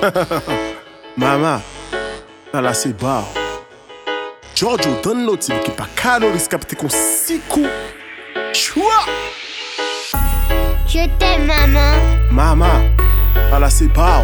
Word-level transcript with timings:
Mama, 1.16 1.60
ala 2.52 2.72
se 2.74 2.92
ba 2.92 3.24
Giorgio 4.54 4.96
don 5.02 5.26
loti 5.26 5.52
ki 5.64 5.72
pa 5.76 5.86
kano 5.94 6.30
riskapte 6.32 6.76
kon 6.76 6.88
si 6.88 7.40
kou 7.50 7.66
Chwa 8.56 9.04
Je 10.88 11.04
t'aime, 11.18 11.46
maman. 11.46 12.00
Mama, 12.32 12.70
ala 13.52 13.68
se 13.70 13.90
ba 13.92 14.22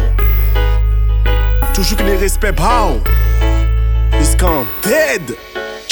Toujou 1.75 1.97
ki 1.97 2.03
de 2.09 2.17
respect 2.23 2.57
ba 2.57 2.89
Iskan 4.17 4.65
dead. 4.81 5.35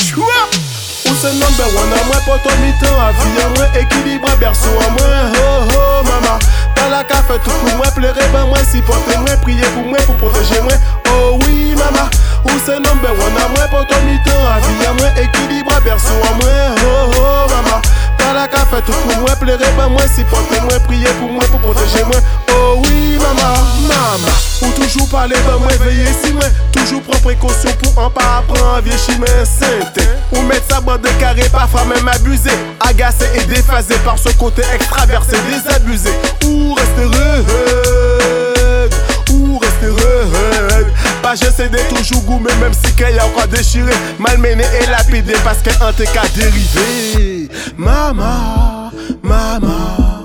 Chwa 0.01 0.41
Ou 1.05 1.13
se 1.13 1.29
number 1.37 1.69
one 1.77 1.93
a 1.93 2.01
mwen 2.09 2.25
poto 2.25 2.57
mitan 2.63 2.97
Avi 3.05 3.29
a 3.43 3.49
mwen 3.53 3.81
ekilibra 3.83 4.33
berso 4.41 4.73
a 4.81 4.89
mwen 4.97 5.14
Fe 7.35 7.41
tout 7.43 7.51
pou 7.51 7.71
mwen 7.75 7.91
plere 7.91 8.25
ben 8.31 8.45
mwen 8.47 8.63
Sipote 8.63 9.17
mwen 9.19 9.39
priye 9.43 9.67
pou 9.73 9.83
mwen 9.89 10.03
pou 10.07 10.15
proteje 10.21 10.61
mwen 10.63 10.77
Oh 11.11 11.33
oui 11.43 11.73
mama 11.75 12.05
Ou 12.45 12.59
se 12.63 12.77
number 12.79 13.11
one 13.11 13.41
a 13.43 13.49
mwen 13.51 13.67
poto 13.73 13.97
mitan 14.05 14.39
Avi 14.53 14.75
a 14.87 14.93
mwen 14.95 15.19
ekilibra 15.19 15.81
berso 15.83 16.15
a 16.23 16.31
mwen 16.37 16.79
Ho 16.79 16.93
ho 17.11 17.33
mama 17.51 17.81
Pala 18.21 18.45
ka 18.47 18.63
fe 18.71 18.79
tout 18.87 18.95
pou 18.95 19.25
mwen 19.25 19.35
plere 19.41 19.67
ben 19.75 19.91
mwen 19.91 20.07
Sipote 20.15 20.61
mwen 20.63 20.79
priye 20.87 21.11
pou 21.19 21.33
mwen 21.33 21.51
pou 21.51 21.59
proteje 21.65 22.05
mwen 22.07 22.23
Oh 22.55 22.79
oui 22.85 23.19
mama 23.19 23.51
Mama 23.89 24.31
Ou 24.61 24.71
toujou 24.79 25.03
pale 25.11 25.35
ben 25.49 25.59
mwen 25.65 25.83
veye 25.83 26.15
si 26.21 26.31
mwen 26.37 26.55
Toujou 26.71 27.03
pran 27.03 27.19
prekosyon 27.25 27.75
pou 27.83 28.05
an 28.05 28.15
pa 28.15 28.29
apran 28.37 28.79
Vie 28.87 28.95
chimè 29.09 29.41
sente 29.49 30.07
Ou 30.31 30.47
met 30.47 30.63
sa 30.71 30.79
bande 30.79 31.03
de 31.03 31.19
carré 31.19 31.49
parfois 31.51 31.83
même 31.91 32.07
abusé 32.07 32.55
Agacé 32.79 33.27
et 33.35 33.43
déphasé 33.51 33.99
par 34.05 34.15
ce 34.17 34.29
côté 34.39 34.63
extraversé 34.73 35.35
Désabusé 35.51 35.64
j'essaie 41.35 41.69
de 41.69 41.77
toujours 41.95 42.21
goûter 42.23 42.55
même 42.55 42.73
si 42.73 42.93
qu'elle 42.93 43.19
a 43.19 43.25
encore 43.25 43.47
déchiré 43.47 43.91
Malmené 44.19 44.63
et 44.81 44.85
lapidé 44.87 45.33
parce 45.43 45.59
qu'elle 45.59 45.77
un 45.81 45.91
TK 45.91 46.33
dérivé. 46.35 47.49
Mama, 47.77 48.91
mama. 49.21 50.21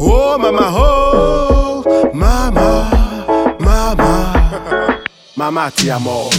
Oh 0.00 0.36
mama, 0.38 0.72
oh. 0.74 1.84
Mama, 2.14 2.90
mama. 3.58 4.32
Mama 5.36 5.70
ti 5.74 5.90
a 5.90 5.98
mort. 5.98 6.30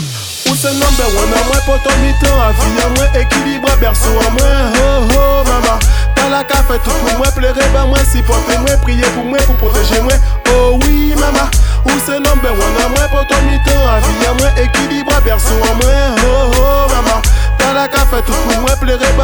Ou 0.47 0.55
se 0.55 0.67
number 0.67 1.07
one 1.15 1.33
a 1.33 1.41
mwen 1.47 1.61
poto 1.65 1.89
mitan 2.01 2.37
a 2.37 2.89
mwen 2.89 3.09
ekilibra 3.15 3.75
berso 3.77 4.09
a 4.19 4.29
mwen 4.29 4.75
Ho 4.75 5.07
ho 5.09 5.43
mama. 5.43 5.79
Pala 6.15 6.43
ka 6.43 6.61
fe 6.67 6.77
tout 6.83 6.91
pou 6.91 7.17
mwen 7.17 7.31
plere 7.33 7.53
ben 7.73 7.87
mwen 7.87 8.05
Sipote 8.11 8.59
mwen 8.59 8.77
priye 8.83 9.07
pou 9.15 9.23
mwen 9.23 9.41
pou 9.47 9.55
proteje 9.63 10.01
mwen 10.01 10.19
Oh 10.53 10.79
oui 10.83 11.15
mama. 11.15 11.49
Ou 11.85 11.97
se 12.05 12.19
number 12.19 12.51
one 12.51 12.83
a 12.83 12.89
mwen 12.89 13.09
poto 13.09 13.35
mitan 13.45 13.50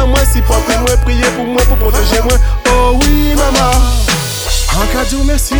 mwen 0.08 0.42
plere 0.46 0.62
ben 0.66 0.80
mwen 0.82 1.00
priye 1.04 1.30
pou 1.36 1.46
mwen 1.46 1.66
pou 1.68 1.76
proteje 1.76 2.20
mwen 2.24 2.38
Oh 2.72 2.98
oui 3.00 3.34
mama 3.36 3.70
An 4.78 4.86
ka 4.92 5.02
diyo 5.08 5.24
mersi, 5.26 5.58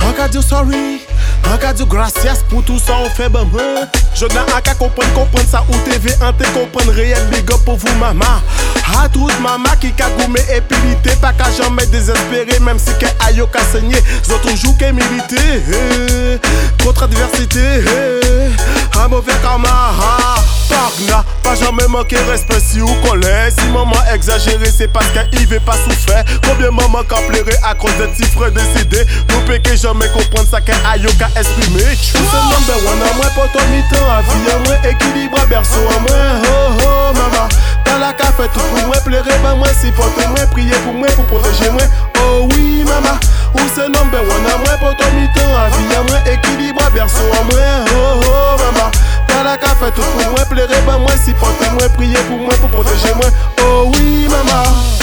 an 0.00 0.14
ka 0.16 0.28
diyo 0.32 0.42
sorry 0.42 1.02
An 1.50 1.58
ka 1.60 1.74
diyo 1.76 1.86
gracias 1.86 2.40
pou 2.48 2.62
tout 2.62 2.80
sa 2.80 2.98
ou 3.04 3.12
fe 3.16 3.28
ben 3.32 3.46
mwen 3.52 3.86
Je 4.16 4.28
nan 4.32 4.48
an 4.48 4.62
ka 4.64 4.74
kompren, 4.80 5.08
kompren 5.16 5.46
sa 5.48 5.62
ou 5.68 5.82
te 5.86 5.98
ve 6.02 6.14
an 6.24 6.34
te 6.38 6.48
kompren 6.56 6.90
Reyel 6.96 7.26
big 7.32 7.50
up 7.52 7.62
pou 7.66 7.76
vous 7.76 7.98
mama 8.00 8.40
A 8.96 9.08
tout 9.12 9.32
mama 9.44 9.74
ki 9.82 9.92
ka 9.98 10.08
goume 10.16 10.40
epilite 10.54 11.18
Pa 11.22 11.34
ka 11.36 11.50
janme 11.58 11.84
desespere, 11.92 12.58
mem 12.64 12.80
si 12.80 12.94
ke 13.02 13.10
ayo 13.28 13.48
ka 13.52 13.64
senye 13.72 14.00
Zo 14.26 14.40
toujou 14.46 14.74
ke 14.80 14.92
milite 14.96 16.40
Kontre 16.82 17.10
adversite 17.10 17.66
A 18.96 19.08
mouve 19.12 19.36
karma 19.42 19.74
Pagna, 20.68 21.24
pas 21.42 21.54
jamais 21.54 21.86
manquer 21.88 22.18
respect 22.30 22.60
si 22.60 22.80
ou 22.80 22.88
colère 23.06 23.50
Si 23.56 23.66
maman 23.68 23.96
exagéré 24.12 24.66
c'est 24.76 24.88
parce 24.88 25.06
qu'il 25.30 25.46
veut 25.46 25.60
pas 25.60 25.74
souffrir 25.74 26.24
Combien 26.46 26.70
maman 26.70 27.02
qu'a 27.08 27.16
pleuré 27.28 27.54
à 27.62 27.74
cause 27.74 27.96
de 27.98 28.06
petits 28.06 28.30
frères 28.30 28.52
décidés 28.52 29.04
Nous 29.30 29.40
péquer 29.46 29.76
jamais 29.76 30.08
comprendre 30.08 30.48
ça 30.48 30.60
qu'un 30.60 30.78
ayo 30.92 31.10
qu'a 31.18 31.28
exprimé. 31.38 31.80
Se 31.80 32.18
number 32.18 32.76
one 32.90 33.02
à 33.02 33.14
moi 33.16 33.26
pour 33.34 33.50
ton 33.52 33.66
mi-temps 33.68 34.10
À 34.10 34.22
vie 34.22 34.50
à 34.50 34.58
moi 34.58 34.90
équilibre 34.90 35.46
berceau 35.48 35.80
à 35.88 36.00
moi 36.00 36.18
Oh 36.44 36.72
oh 36.82 37.14
maman. 37.14 37.48
T'as 37.84 37.98
la 37.98 38.12
fait 38.12 38.48
tout 38.52 38.60
pour 38.60 38.86
moi 38.86 38.96
pleurer 39.04 39.38
ben 39.42 39.54
moi 39.54 39.68
Si 39.80 39.90
pour 39.92 40.06
moi 40.06 40.46
ben 50.86 50.98
moi 50.98 51.10
si 51.22 51.32
pour 51.34 51.48
moi 51.72 51.88
prier 51.96 52.16
pour 52.28 52.38
moi 52.38 52.54
pour 52.60 52.70
protéger 52.70 53.12
moi. 53.14 53.26
Oh 53.60 53.90
oui 53.92 54.28
maman. 54.28 54.95